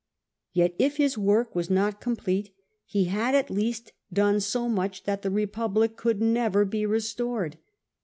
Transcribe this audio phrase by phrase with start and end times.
[0.51, 2.55] Yet if his wox*k was not complete,
[2.87, 7.59] he had at least done so much that the Republic could never be restored.